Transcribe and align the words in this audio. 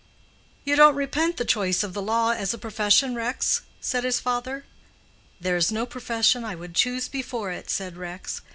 "You 0.65 0.75
don't 0.75 0.95
repent 0.95 1.37
the 1.37 1.45
choice 1.45 1.83
of 1.83 1.93
the 1.93 2.01
law 2.01 2.31
as 2.31 2.55
a 2.55 2.57
profession, 2.57 3.13
Rex?" 3.13 3.61
said 3.79 4.03
his 4.03 4.19
father. 4.19 4.65
"There 5.39 5.55
is 5.57 5.71
no 5.71 5.85
profession 5.85 6.43
I 6.43 6.55
would 6.55 6.73
choose 6.73 7.07
before 7.07 7.51
it," 7.51 7.69
said 7.69 7.97
Rex. 7.97 8.41